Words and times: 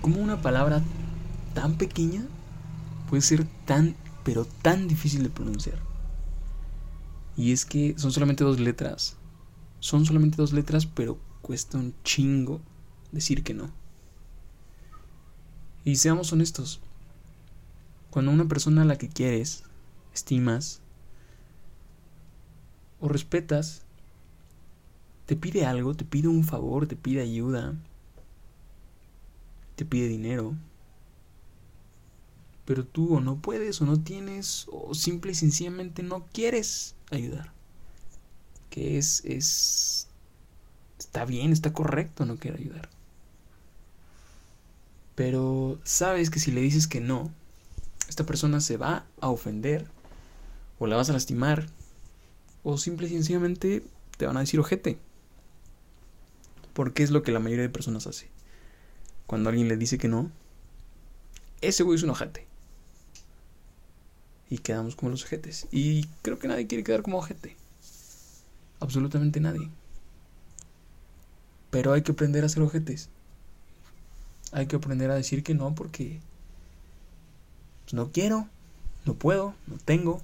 ¿Cómo 0.00 0.20
una 0.20 0.40
palabra 0.40 0.82
tan 1.54 1.76
pequeña 1.76 2.26
puede 3.08 3.20
ser 3.20 3.46
tan, 3.66 3.96
pero 4.24 4.46
tan 4.46 4.88
difícil 4.88 5.22
de 5.22 5.28
pronunciar? 5.30 5.78
Y 7.36 7.52
es 7.52 7.66
que 7.66 7.94
son 7.98 8.10
solamente 8.10 8.44
dos 8.44 8.60
letras. 8.60 9.16
Son 9.78 10.06
solamente 10.06 10.38
dos 10.38 10.52
letras, 10.52 10.86
pero 10.86 11.18
cuesta 11.42 11.78
un 11.78 11.94
chingo 12.02 12.60
decir 13.12 13.42
que 13.42 13.54
no. 13.54 13.70
Y 15.84 15.96
seamos 15.96 16.32
honestos. 16.32 16.80
Cuando 18.10 18.30
una 18.30 18.48
persona 18.48 18.82
a 18.82 18.86
la 18.86 18.96
que 18.96 19.08
quieres, 19.08 19.64
estimas 20.14 20.80
o 23.00 23.08
respetas, 23.08 23.82
te 25.26 25.36
pide 25.36 25.64
algo, 25.66 25.94
te 25.94 26.04
pide 26.04 26.28
un 26.28 26.44
favor, 26.44 26.86
te 26.86 26.96
pide 26.96 27.20
ayuda, 27.20 27.74
te 29.80 29.86
pide 29.86 30.08
dinero, 30.08 30.54
pero 32.66 32.84
tú 32.84 33.16
o 33.16 33.20
no 33.22 33.40
puedes 33.40 33.80
o 33.80 33.86
no 33.86 33.98
tienes 33.98 34.66
o 34.70 34.92
simple 34.92 35.32
y 35.32 35.34
sencillamente 35.34 36.02
no 36.02 36.26
quieres 36.34 36.94
ayudar. 37.10 37.54
Que 38.68 38.98
es, 38.98 39.24
es, 39.24 40.06
está 40.98 41.24
bien, 41.24 41.50
está 41.50 41.72
correcto 41.72 42.26
no 42.26 42.36
querer 42.36 42.60
ayudar. 42.60 42.90
Pero 45.14 45.80
sabes 45.82 46.28
que 46.28 46.40
si 46.40 46.50
le 46.50 46.60
dices 46.60 46.86
que 46.86 47.00
no, 47.00 47.30
esta 48.06 48.26
persona 48.26 48.60
se 48.60 48.76
va 48.76 49.06
a 49.22 49.30
ofender 49.30 49.86
o 50.78 50.86
la 50.86 50.96
vas 50.96 51.08
a 51.08 51.14
lastimar 51.14 51.68
o 52.64 52.76
simple 52.76 53.06
y 53.06 53.12
sencillamente 53.12 53.82
te 54.18 54.26
van 54.26 54.36
a 54.36 54.40
decir 54.40 54.60
ojete. 54.60 54.98
Porque 56.74 57.02
es 57.02 57.10
lo 57.10 57.22
que 57.22 57.32
la 57.32 57.40
mayoría 57.40 57.62
de 57.62 57.70
personas 57.70 58.06
hace. 58.06 58.28
Cuando 59.30 59.48
alguien 59.48 59.68
le 59.68 59.76
dice 59.76 59.96
que 59.96 60.08
no, 60.08 60.28
ese 61.60 61.84
güey 61.84 61.96
es 61.96 62.02
un 62.02 62.10
ojete. 62.10 62.48
Y 64.48 64.58
quedamos 64.58 64.96
como 64.96 65.12
los 65.12 65.22
ojetes. 65.22 65.68
Y 65.70 66.04
creo 66.22 66.40
que 66.40 66.48
nadie 66.48 66.66
quiere 66.66 66.82
quedar 66.82 67.02
como 67.02 67.18
ojete. 67.18 67.56
Absolutamente 68.80 69.38
nadie. 69.38 69.70
Pero 71.70 71.92
hay 71.92 72.02
que 72.02 72.10
aprender 72.10 72.44
a 72.44 72.48
ser 72.48 72.64
ojetes. 72.64 73.08
Hay 74.50 74.66
que 74.66 74.74
aprender 74.74 75.12
a 75.12 75.14
decir 75.14 75.44
que 75.44 75.54
no 75.54 75.76
porque 75.76 76.18
no 77.92 78.10
quiero, 78.10 78.48
no 79.04 79.14
puedo, 79.14 79.54
no 79.68 79.76
tengo. 79.76 80.20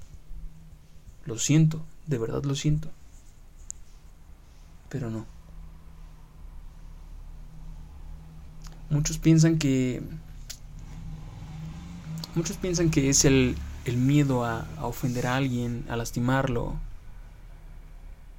Lo 1.27 1.39
siento, 1.39 1.81
de 2.09 2.19
verdad 2.19 2.43
lo 2.43 2.57
siento. 2.57 2.91
Pero 4.89 5.11
no. 5.11 5.36
Muchos 8.91 9.19
piensan 9.19 9.59
que... 9.59 10.03
Muchos 12.35 12.57
piensan 12.57 12.91
que 12.91 13.09
es 13.09 13.25
el, 13.25 13.57
el 13.85 13.97
miedo 13.97 14.45
a, 14.45 14.67
a 14.77 14.87
ofender 14.87 15.27
a 15.27 15.37
alguien, 15.37 15.85
a 15.89 15.97
lastimarlo, 15.97 16.75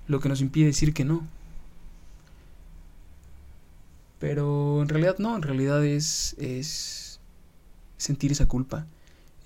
lo 0.07 0.19
que 0.19 0.29
nos 0.29 0.41
impide 0.41 0.67
decir 0.67 0.93
que 0.93 1.03
no. 1.03 1.23
Pero 4.19 4.81
en 4.81 4.89
realidad 4.89 5.17
no, 5.19 5.35
en 5.35 5.41
realidad 5.41 5.83
es, 5.85 6.35
es 6.39 7.19
sentir 7.97 8.31
esa 8.31 8.47
culpa, 8.47 8.85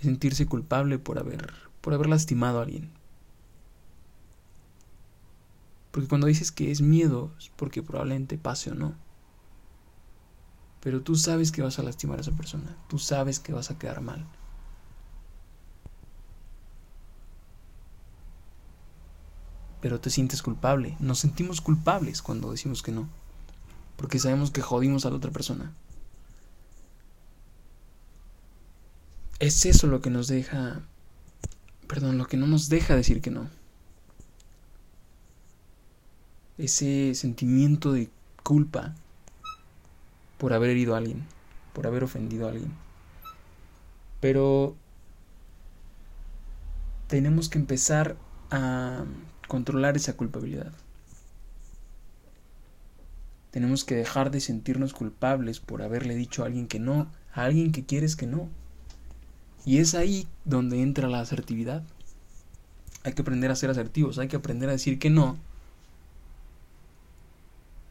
sentirse 0.02 0.46
culpable 0.46 0.98
por 0.98 1.20
haber, 1.20 1.54
por 1.82 1.94
haber 1.94 2.08
lastimado 2.08 2.60
a 2.60 2.64
alguien. 2.64 2.90
Porque 5.92 6.08
cuando 6.08 6.28
dices 6.28 6.52
que 6.52 6.72
es 6.72 6.82
miedo, 6.82 7.32
es 7.38 7.52
porque 7.56 7.84
probablemente 7.84 8.38
pase 8.38 8.72
o 8.72 8.76
no. 8.76 8.96
Pero 10.82 11.02
tú 11.02 11.16
sabes 11.16 11.52
que 11.52 11.62
vas 11.62 11.80
a 11.80 11.84
lastimar 11.84 12.18
a 12.18 12.22
esa 12.22 12.32
persona, 12.32 12.76
tú 12.88 13.00
sabes 13.00 13.40
que 13.40 13.54
vas 13.54 13.72
a 13.72 13.78
quedar 13.78 14.02
mal. 14.02 14.26
Pero 19.80 20.00
te 20.00 20.10
sientes 20.10 20.42
culpable, 20.42 20.96
nos 21.00 21.20
sentimos 21.20 21.62
culpables 21.62 22.22
cuando 22.22 22.52
decimos 22.52 22.84
que 22.84 22.92
no 22.92 23.10
porque 24.02 24.18
sabemos 24.18 24.50
que 24.50 24.62
jodimos 24.62 25.06
a 25.06 25.12
la 25.12 25.18
otra 25.18 25.30
persona. 25.30 25.72
Es 29.38 29.66
eso 29.68 29.86
lo 29.86 30.02
que 30.02 30.10
nos 30.10 30.28
deja, 30.28 30.82
perdón, 31.88 32.18
lo 32.18 32.28
que 32.28 32.36
no 32.36 32.48
nos 32.48 32.68
deja 32.68 32.96
decir 32.96 33.22
que 33.22 33.30
no. 33.30 33.48
Ese 36.58 37.14
sentimiento 37.14 37.92
de 37.92 38.10
culpa 38.44 38.96
por 40.42 40.54
haber 40.54 40.72
herido 40.72 40.96
a 40.96 40.98
alguien, 40.98 41.24
por 41.72 41.86
haber 41.86 42.04
ofendido 42.04 42.48
a 42.48 42.50
alguien. 42.50 42.74
Pero 44.20 44.76
tenemos 47.06 47.48
que 47.48 47.60
empezar 47.60 48.18
a 48.50 49.06
controlar 49.48 49.98
esa 49.98 50.18
culpabilidad. 50.18 50.74
Tenemos 53.52 53.84
que 53.84 53.94
dejar 53.94 54.32
de 54.32 54.42
sentirnos 54.42 54.96
culpables 54.96 55.60
por 55.60 55.84
haberle 55.84 56.16
dicho 56.16 56.42
a 56.42 56.48
alguien 56.48 56.68
que 56.68 56.80
no, 56.80 57.12
a 57.36 57.44
alguien 57.44 57.72
que 57.72 57.86
quieres 57.86 58.16
que 58.16 58.26
no. 58.26 58.50
Y 59.64 59.78
es 59.78 59.94
ahí 59.94 60.28
donde 60.44 60.82
entra 60.82 61.08
la 61.08 61.20
asertividad. 61.20 61.84
Hay 63.04 63.14
que 63.14 63.22
aprender 63.22 63.52
a 63.52 63.56
ser 63.56 63.70
asertivos, 63.70 64.18
hay 64.18 64.28
que 64.28 64.38
aprender 64.38 64.70
a 64.70 64.72
decir 64.72 64.98
que 64.98 65.12
no, 65.12 65.38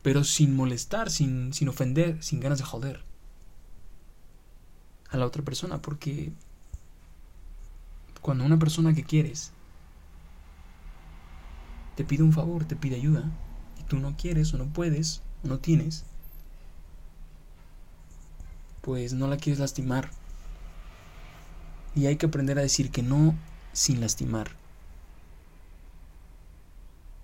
pero 0.02 0.24
sin 0.24 0.56
molestar, 0.56 1.10
sin, 1.10 1.52
sin 1.52 1.68
ofender, 1.68 2.22
sin 2.22 2.40
ganas 2.40 2.58
de 2.58 2.64
joder 2.64 3.02
a 5.10 5.16
la 5.16 5.26
otra 5.26 5.42
persona, 5.42 5.82
porque 5.82 6.32
cuando 8.20 8.44
una 8.44 8.58
persona 8.58 8.94
que 8.94 9.04
quieres 9.04 9.52
te 11.96 12.04
pide 12.04 12.22
un 12.22 12.32
favor, 12.32 12.64
te 12.64 12.76
pide 12.76 12.96
ayuda, 12.96 13.24
y 13.78 13.82
tú 13.82 13.98
no 13.98 14.16
quieres 14.16 14.54
o 14.54 14.58
no 14.58 14.66
puedes, 14.72 15.22
no 15.42 15.58
tienes, 15.58 16.04
pues 18.80 19.12
no 19.12 19.26
la 19.26 19.36
quieres 19.36 19.60
lastimar. 19.60 20.10
Y 21.94 22.06
hay 22.06 22.16
que 22.16 22.26
aprender 22.26 22.58
a 22.58 22.62
decir 22.62 22.90
que 22.90 23.02
no 23.02 23.34
sin 23.72 24.00
lastimar. 24.00 24.52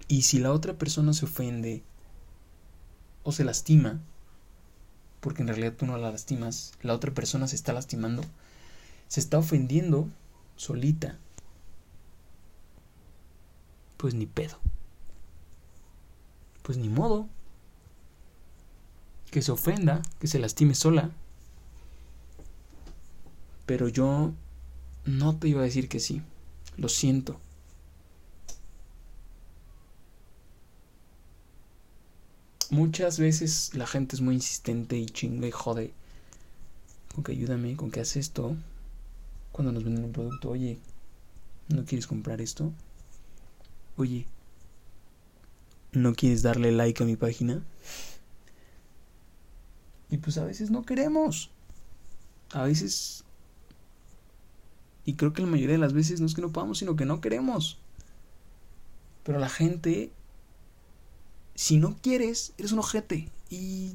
Y 0.09 0.23
si 0.23 0.39
la 0.39 0.53
otra 0.53 0.75
persona 0.75 1.13
se 1.13 1.25
ofende 1.25 1.83
o 3.27 3.33
se 3.33 3.43
lastima, 3.43 4.01
porque 5.21 5.43
en 5.43 5.49
realidad 5.49 5.75
tú 5.77 5.85
no 5.85 5.99
la 5.99 6.13
lastimas, 6.13 6.75
la 6.81 6.95
otra 6.95 7.13
persona 7.13 7.49
se 7.49 7.57
está 7.57 7.73
lastimando, 7.73 8.23
se 9.09 9.19
está 9.19 9.37
ofendiendo 9.37 10.09
solita, 10.55 11.19
pues 13.97 14.15
ni 14.15 14.27
pedo. 14.27 14.59
Pues 16.63 16.79
ni 16.79 16.89
modo 16.89 17.29
que 19.33 19.43
se 19.43 19.51
ofenda, 19.51 20.03
que 20.21 20.29
se 20.29 20.39
lastime 20.39 20.77
sola. 20.77 21.11
Pero 23.67 23.89
yo 23.89 24.35
no 25.05 25.37
te 25.37 25.49
iba 25.49 25.63
a 25.63 25.65
decir 25.65 25.89
que 25.89 25.99
sí. 25.99 26.23
Lo 26.77 26.89
siento. 26.89 27.41
Muchas 32.77 33.19
veces 33.19 33.71
la 33.73 33.87
gente 33.87 34.17
es 34.17 34.21
muy 34.21 34.35
insistente 34.35 34.99
y 34.99 35.07
chinga 35.07 35.49
y 35.49 35.51
jode 35.51 35.95
con 37.15 37.25
que 37.25 37.33
ayúdame, 37.33 37.75
con 37.75 37.91
que 37.91 38.01
haces 38.01 38.19
esto. 38.19 38.55
Cuando 39.51 39.73
nos 39.73 39.83
venden 39.83 40.05
un 40.05 40.13
producto, 40.13 40.51
oye, 40.51 40.79
¿no 41.69 41.87
quieres 41.87 42.07
comprar 42.07 42.43
esto? 42.43 42.71
Oye, 43.97 44.27
¿no 45.93 46.15
quieres 46.15 46.43
darle 46.43 46.71
like 46.71 47.03
a 47.03 47.07
mi 47.07 47.17
página? 47.17 47.63
Y 50.11 50.19
pues 50.19 50.37
a 50.37 50.45
veces 50.45 50.71
no 50.71 50.85
queremos. 50.85 51.49
A 52.51 52.65
veces... 52.65 53.25
Y 55.07 55.15
creo 55.15 55.33
que 55.33 55.41
la 55.41 55.49
mayoría 55.49 55.77
de 55.77 55.81
las 55.81 55.95
veces 55.95 56.21
no 56.21 56.27
es 56.27 56.35
que 56.35 56.43
no 56.43 56.53
podamos, 56.53 56.77
sino 56.77 56.95
que 56.95 57.07
no 57.07 57.23
queremos. 57.23 57.79
Pero 59.23 59.39
la 59.39 59.49
gente... 59.49 60.13
Si 61.57 61.79
no 61.79 61.97
quieres, 62.03 62.53
eres 62.59 62.73
un 62.73 62.79
ojete. 62.79 63.31
Y... 63.51 63.95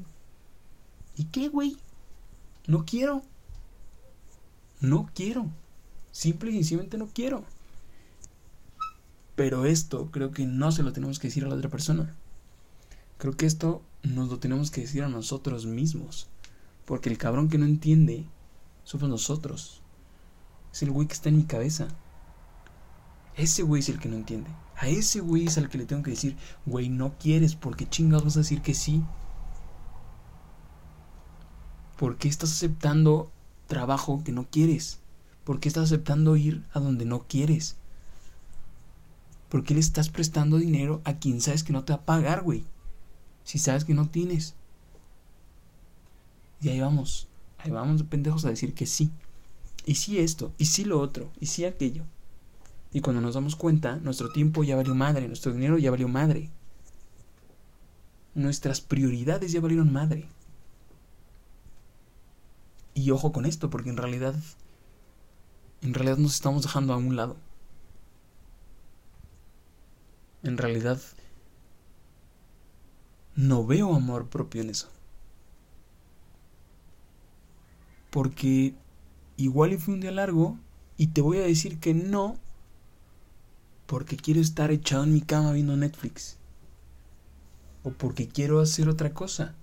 ¿Y 1.16 1.26
qué, 1.26 1.48
güey? 1.48 1.78
No 2.66 2.86
quiero. 2.86 3.22
No 4.80 5.10
quiero. 5.14 5.46
Simple 6.12 6.50
y 6.50 6.56
sencillamente 6.56 6.98
no 6.98 7.08
quiero. 7.08 7.46
Pero 9.36 9.66
esto 9.66 10.10
creo 10.12 10.32
que 10.32 10.46
no 10.46 10.72
se 10.72 10.84
lo 10.84 10.92
tenemos 10.92 11.20
que 11.20 11.28
decir 11.28 11.46
a 11.46 11.48
la 11.48 11.56
otra 11.56 11.70
persona. 11.70 12.16
Creo 13.20 13.38
que 13.38 13.46
esto 13.46 13.84
nos 14.02 14.30
lo 14.30 14.40
tenemos 14.40 14.72
que 14.72 14.82
decir 14.82 15.04
a 15.04 15.10
nosotros 15.10 15.68
mismos. 15.68 16.28
Porque 16.86 17.10
el 17.10 17.20
cabrón 17.20 17.48
que 17.48 17.60
no 17.60 17.66
entiende 17.66 18.26
somos 18.84 19.08
nosotros. 19.08 19.82
Es 20.74 20.82
el 20.82 20.90
güey 20.90 21.08
que 21.08 21.14
está 21.14 21.30
en 21.30 21.38
mi 21.38 21.44
cabeza. 21.44 21.90
Ese 23.36 23.64
güey 23.64 23.82
es 23.82 23.90
el 23.90 24.00
que 24.00 24.10
no 24.10 24.16
entiende. 24.16 24.50
A 24.78 24.88
ese 24.88 25.22
güey 25.22 25.46
es 25.46 25.58
al 25.58 25.70
que 25.70 25.78
le 25.78 25.86
tengo 25.86 26.04
que 26.04 26.12
decir, 26.12 26.36
güey, 26.66 26.90
no 26.90 27.18
quieres, 27.18 27.56
porque 27.56 27.88
chingados 27.88 28.26
vas 28.26 28.38
a 28.38 28.40
decir 28.40 28.62
que 28.62 28.74
sí. 28.74 29.04
¿Por 31.98 32.18
qué 32.18 32.28
estás 32.28 32.52
aceptando 32.52 33.32
trabajo 33.68 34.24
que 34.24 34.32
no 34.32 34.48
quieres? 34.50 35.00
¿Por 35.44 35.60
qué 35.60 35.68
estás 35.68 35.86
aceptando 35.86 36.36
ir 36.36 36.66
a 36.74 36.80
donde 36.80 37.06
no 37.06 37.28
quieres? 37.28 37.78
¿Por 39.50 39.64
qué 39.64 39.74
le 39.74 39.80
estás 39.80 40.10
prestando 40.10 40.58
dinero 40.58 41.02
a 41.04 41.20
quien 41.20 41.42
sabes 41.42 41.64
que 41.64 41.74
no 41.74 41.84
te 41.84 41.94
va 41.94 42.00
a 42.00 42.06
pagar, 42.06 42.42
güey? 42.42 42.66
Si 43.44 43.60
sabes 43.60 43.86
que 43.86 43.94
no 43.94 44.10
tienes. 44.10 44.56
Y 46.62 46.70
ahí 46.70 46.80
vamos, 46.80 47.28
ahí 47.58 47.70
vamos 47.70 48.00
de 48.00 48.06
pendejos 48.06 48.46
a 48.46 48.50
decir 48.50 48.74
que 48.74 48.86
sí. 48.86 49.12
Y 49.86 49.96
sí 49.96 50.20
esto, 50.20 50.54
y 50.58 50.66
sí 50.66 50.86
lo 50.86 51.00
otro, 51.00 51.32
y 51.40 51.48
sí 51.48 51.66
aquello. 51.66 52.06
Y 52.94 53.02
cuando 53.02 53.22
nos 53.22 53.36
damos 53.36 53.56
cuenta, 53.56 53.96
nuestro 53.98 54.32
tiempo 54.32 54.64
ya 54.64 54.76
valió 54.76 54.94
madre, 54.96 55.28
nuestro 55.28 55.54
dinero 55.54 55.78
ya 55.78 55.92
valió 55.92 56.08
madre. 56.08 56.50
Nuestras 58.36 58.82
prioridades 58.82 59.52
ya 59.52 59.62
valieron 59.62 59.94
madre. 59.94 60.28
Y 62.94 63.12
ojo 63.12 63.32
con 63.32 63.46
esto, 63.46 63.70
porque 63.70 63.90
en 63.90 63.98
realidad, 63.98 64.36
en 65.82 65.94
realidad 65.94 66.18
nos 66.18 66.34
estamos 66.36 66.64
dejando 66.64 66.94
a 66.94 66.98
un 66.98 67.16
lado. 67.16 67.38
En 70.44 70.58
realidad, 70.58 71.00
no 73.36 73.66
veo 73.66 73.96
amor 73.96 74.28
propio 74.28 74.62
en 74.62 74.70
eso. 74.70 74.90
Porque 78.10 78.74
igual 79.38 79.72
y 79.72 79.78
fue 79.78 79.94
un 79.94 80.02
día 80.02 80.12
largo 80.12 80.58
y 80.98 81.08
te 81.08 81.22
voy 81.22 81.38
a 81.38 81.42
decir 81.42 81.80
que 81.80 81.94
no 81.94 82.38
porque 83.92 84.16
quiero 84.16 84.40
estar 84.40 84.72
echado 84.72 85.04
en 85.04 85.14
mi 85.14 85.20
cama 85.20 85.52
viendo 85.52 85.76
Netflix. 85.76 86.38
O 87.84 87.90
porque 87.92 88.30
quiero 88.30 88.62
hacer 88.62 88.88
otra 88.88 89.14
cosa 89.14 89.54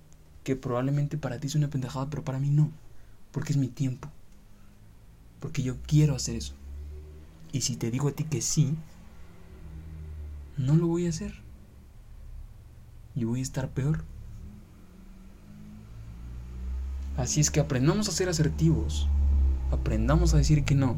que 0.43 0.55
probablemente 0.55 1.17
para 1.17 1.39
ti 1.39 1.47
es 1.47 1.55
una 1.55 1.71
pendejada, 1.71 2.11
pero 2.11 2.23
para 2.23 2.37
mí 2.37 2.51
no. 2.51 2.69
Porque 3.31 3.53
es 3.53 3.57
mi 3.57 3.69
tiempo. 3.69 4.07
Porque 5.39 5.63
yo 5.63 5.77
quiero 5.81 6.13
hacer 6.13 6.35
eso. 6.35 6.53
Y 7.51 7.61
si 7.61 7.75
te 7.75 7.89
digo 7.89 8.07
a 8.07 8.11
ti 8.11 8.23
que 8.23 8.43
sí, 8.43 8.75
no 10.57 10.75
lo 10.75 10.85
voy 10.85 11.07
a 11.07 11.09
hacer. 11.09 11.33
Y 13.15 13.23
voy 13.23 13.39
a 13.39 13.41
estar 13.41 13.67
peor. 13.69 14.03
Así 17.17 17.39
es 17.39 17.49
que 17.49 17.61
aprendamos 17.61 18.07
a 18.09 18.11
ser 18.11 18.29
asertivos. 18.29 19.07
Aprendamos 19.71 20.35
a 20.35 20.37
decir 20.37 20.65
que 20.65 20.75
no. 20.75 20.97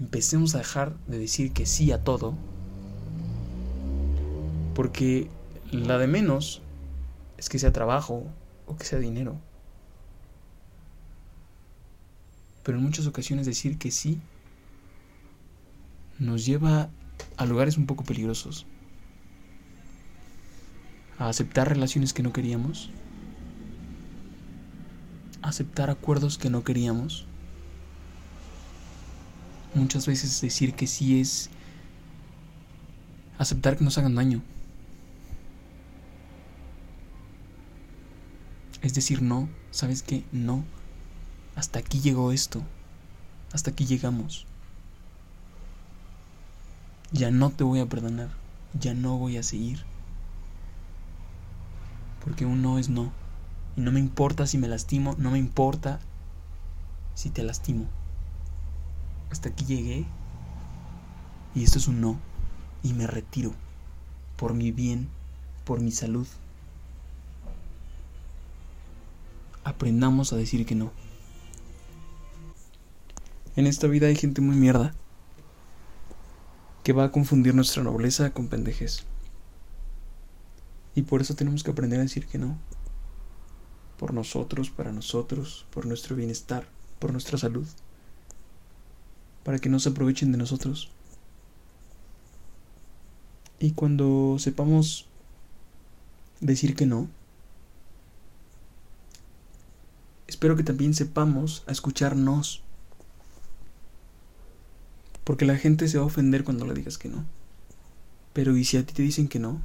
Empecemos 0.00 0.54
a 0.54 0.58
dejar 0.58 0.96
de 1.06 1.18
decir 1.18 1.52
que 1.52 1.66
sí 1.66 1.92
a 1.92 2.02
todo. 2.02 2.34
Porque 4.74 5.28
la 5.72 5.98
de 5.98 6.06
menos 6.06 6.62
es 7.36 7.48
que 7.48 7.58
sea 7.58 7.72
trabajo 7.72 8.26
o 8.66 8.76
que 8.76 8.84
sea 8.84 8.98
dinero. 8.98 9.36
Pero 12.62 12.78
en 12.78 12.84
muchas 12.84 13.06
ocasiones 13.06 13.46
decir 13.46 13.78
que 13.78 13.90
sí 13.90 14.20
nos 16.18 16.44
lleva 16.44 16.90
a 17.36 17.46
lugares 17.46 17.78
un 17.78 17.86
poco 17.86 18.04
peligrosos. 18.04 18.66
A 21.18 21.28
aceptar 21.28 21.68
relaciones 21.68 22.12
que 22.12 22.22
no 22.22 22.32
queríamos. 22.32 22.90
A 25.42 25.48
aceptar 25.48 25.90
acuerdos 25.90 26.38
que 26.38 26.50
no 26.50 26.64
queríamos. 26.64 27.27
Muchas 29.74 30.06
veces 30.06 30.40
decir 30.40 30.74
que 30.74 30.86
sí 30.86 31.20
es 31.20 31.50
aceptar 33.38 33.76
que 33.76 33.84
nos 33.84 33.98
hagan 33.98 34.14
daño. 34.14 34.42
Es 38.82 38.94
decir, 38.94 39.22
no, 39.22 39.48
¿sabes 39.70 40.02
qué? 40.02 40.24
No. 40.32 40.64
Hasta 41.54 41.78
aquí 41.78 42.00
llegó 42.00 42.32
esto. 42.32 42.62
Hasta 43.52 43.70
aquí 43.70 43.86
llegamos. 43.86 44.46
Ya 47.10 47.30
no 47.30 47.50
te 47.50 47.64
voy 47.64 47.80
a 47.80 47.86
perdonar. 47.86 48.30
Ya 48.78 48.94
no 48.94 49.18
voy 49.18 49.36
a 49.36 49.42
seguir. 49.42 49.84
Porque 52.24 52.46
un 52.46 52.62
no 52.62 52.78
es 52.78 52.88
no. 52.88 53.12
Y 53.76 53.80
no 53.80 53.92
me 53.92 54.00
importa 54.00 54.46
si 54.46 54.58
me 54.58 54.68
lastimo, 54.68 55.14
no 55.18 55.30
me 55.30 55.38
importa 55.38 56.00
si 57.14 57.30
te 57.30 57.42
lastimo. 57.42 57.86
Hasta 59.30 59.48
aquí 59.48 59.64
llegué. 59.64 60.06
Y 61.54 61.64
esto 61.64 61.78
es 61.78 61.88
un 61.88 62.00
no. 62.00 62.18
Y 62.82 62.92
me 62.92 63.06
retiro. 63.06 63.52
Por 64.36 64.54
mi 64.54 64.70
bien, 64.70 65.08
por 65.64 65.80
mi 65.80 65.90
salud. 65.90 66.26
Aprendamos 69.64 70.32
a 70.32 70.36
decir 70.36 70.64
que 70.64 70.74
no. 70.74 70.92
En 73.56 73.66
esta 73.66 73.88
vida 73.88 74.06
hay 74.06 74.16
gente 74.16 74.40
muy 74.40 74.56
mierda 74.56 74.94
que 76.84 76.92
va 76.92 77.04
a 77.04 77.12
confundir 77.12 77.54
nuestra 77.54 77.82
nobleza 77.82 78.32
con 78.32 78.48
pendejes. 78.48 79.04
Y 80.94 81.02
por 81.02 81.20
eso 81.20 81.34
tenemos 81.34 81.62
que 81.62 81.70
aprender 81.70 81.98
a 81.98 82.04
decir 82.04 82.26
que 82.26 82.38
no. 82.38 82.56
Por 83.98 84.14
nosotros, 84.14 84.70
para 84.70 84.92
nosotros, 84.92 85.66
por 85.70 85.86
nuestro 85.86 86.16
bienestar, 86.16 86.66
por 86.98 87.12
nuestra 87.12 87.36
salud. 87.36 87.66
Para 89.48 89.60
que 89.60 89.70
no 89.70 89.80
se 89.80 89.88
aprovechen 89.88 90.30
de 90.30 90.36
nosotros. 90.36 90.90
Y 93.58 93.70
cuando 93.70 94.36
sepamos 94.38 95.06
decir 96.40 96.76
que 96.76 96.84
no, 96.84 97.08
espero 100.26 100.54
que 100.54 100.64
también 100.64 100.92
sepamos 100.92 101.64
a 101.66 101.72
escucharnos. 101.72 102.62
Porque 105.24 105.46
la 105.46 105.56
gente 105.56 105.88
se 105.88 105.96
va 105.96 106.04
a 106.04 106.08
ofender 106.08 106.44
cuando 106.44 106.66
le 106.66 106.74
digas 106.74 106.98
que 106.98 107.08
no. 107.08 107.24
Pero 108.34 108.54
¿y 108.54 108.66
si 108.66 108.76
a 108.76 108.84
ti 108.84 108.92
te 108.92 109.00
dicen 109.00 109.28
que 109.28 109.38
no? 109.38 109.62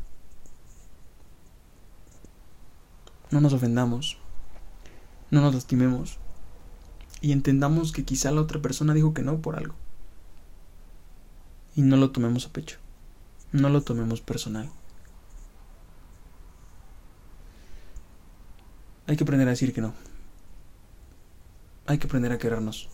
No 3.32 3.42
nos 3.42 3.52
ofendamos. 3.52 4.18
No 5.30 5.42
nos 5.42 5.54
lastimemos. 5.54 6.20
Y 7.24 7.32
entendamos 7.32 7.92
que 7.92 8.06
quizá 8.06 8.30
la 8.30 8.42
otra 8.42 8.62
persona 8.62 8.94
dijo 8.94 9.16
que 9.16 9.24
no 9.24 9.42
por 9.42 9.56
algo. 9.56 9.74
Y 11.76 11.82
no 11.82 11.98
lo 11.98 12.12
tomemos 12.12 12.46
a 12.46 12.54
pecho. 12.54 12.78
No 13.52 13.70
lo 13.70 13.82
tomemos 13.82 14.22
personal. 14.22 14.70
Hay 19.08 19.18
que 19.18 19.24
aprender 19.24 19.48
a 19.48 19.52
decir 19.52 19.74
que 19.74 19.82
no 19.82 19.96
hay 21.86 21.98
que 21.98 22.08
aprender 22.08 22.32
a 22.32 22.38
querernos. 22.38 22.90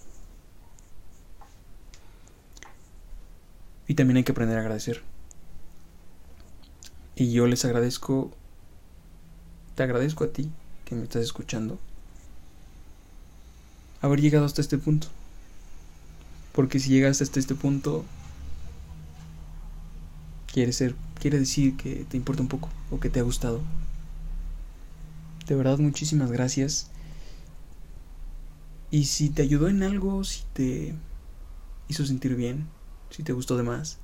Y 3.88 3.96
también 3.96 4.18
hay 4.18 4.24
que 4.24 4.32
aprender 4.32 4.58
a 4.58 4.62
agradecer. 4.62 5.04
Y 7.16 7.32
yo 7.32 7.48
les 7.48 7.66
agradezco, 7.66 8.32
te 9.76 9.84
agradezco 9.84 10.24
a 10.24 10.28
ti 10.32 10.52
que 10.86 10.96
me 10.96 11.04
estás 11.04 11.24
escuchando, 11.24 11.80
haber 14.02 14.22
llegado 14.22 14.46
hasta 14.46 14.62
este 14.62 14.78
punto. 14.78 15.08
Porque 16.54 16.80
si 16.80 16.90
llegaste 16.90 17.24
hasta 17.24 17.40
este 17.40 17.56
punto, 17.56 18.06
quiere 20.52 20.74
ser, 20.74 20.96
quiere 21.20 21.40
decir 21.40 21.78
que 21.78 22.06
te 22.10 22.18
importa 22.18 22.42
un 22.42 22.48
poco 22.48 22.70
o 22.92 23.00
que 23.00 23.10
te 23.10 23.20
ha 23.20 23.24
gustado. 23.24 23.62
De 25.48 25.56
verdad, 25.56 25.80
muchísimas 25.80 26.32
gracias. 26.32 26.90
Y 28.92 29.06
si 29.06 29.30
te 29.30 29.42
ayudó 29.42 29.68
en 29.68 29.84
algo, 29.84 30.24
si 30.24 30.44
te 30.54 30.94
hizo 31.88 32.06
sentir 32.06 32.36
bien, 32.36 32.68
si 33.10 33.24
te 33.24 33.34
gustó 33.34 33.58
de 33.58 33.64
más, 33.64 33.98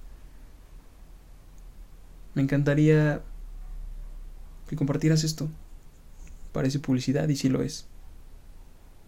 me 2.36 2.42
encantaría 2.42 3.22
que 4.70 4.75
compartieras 4.75 5.24
esto. 5.24 5.50
Parece 6.52 6.80
publicidad 6.80 7.28
y 7.30 7.36
sí 7.36 7.50
lo 7.50 7.62
es. 7.62 7.86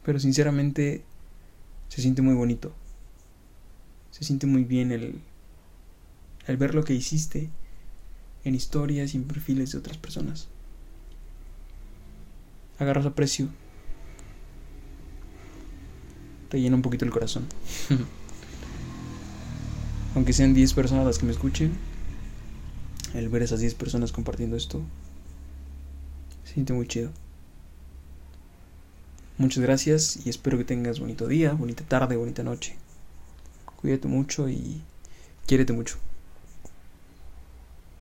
Pero 0.08 0.22
sinceramente 0.22 1.04
se 1.90 2.02
siente 2.02 2.22
muy 2.22 2.34
bonito. 2.34 2.72
Se 4.12 4.24
siente 4.24 4.48
muy 4.48 4.64
bien 4.64 4.94
el, 4.94 5.20
el 6.48 6.56
ver 6.56 6.74
lo 6.74 6.86
que 6.86 6.94
hiciste 6.94 7.50
en 8.46 8.56
historias 8.56 9.14
y 9.14 9.18
en 9.18 9.26
perfiles 9.26 9.74
de 9.74 9.80
otras 9.80 9.98
personas. 9.98 10.48
Agarras 12.80 13.06
aprecio 13.06 13.50
te 16.48 16.62
llena 16.62 16.78
un 16.78 16.84
poquito 16.84 17.04
el 17.04 17.12
corazón. 17.12 17.46
Aunque 20.16 20.32
sean 20.32 20.54
10 20.54 20.74
personas 20.74 21.06
las 21.06 21.18
que 21.18 21.26
me 21.26 21.34
escuchen, 21.34 21.74
el 23.14 23.28
ver 23.28 23.42
esas 23.42 23.60
10 23.60 23.76
personas 23.76 24.14
compartiendo 24.14 24.56
esto, 24.56 24.82
se 26.46 26.54
siente 26.54 26.72
muy 26.72 26.88
chido. 26.88 27.12
Muchas 29.38 29.64
gracias 29.64 30.20
y 30.26 30.30
espero 30.30 30.58
que 30.58 30.64
tengas 30.64 31.00
bonito 31.00 31.28
día, 31.28 31.54
bonita 31.54 31.84
tarde, 31.84 32.16
bonita 32.16 32.42
noche. 32.42 32.76
Cuídate 33.76 34.08
mucho 34.08 34.50
y 34.50 34.82
quiérete 35.46 35.74
mucho. 35.74 36.00